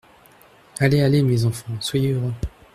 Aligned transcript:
Allez, 0.79 1.01
allez, 1.03 1.21
mes 1.21 1.45
enfants, 1.45 1.79
soyez 1.79 2.13
heureux. 2.13 2.33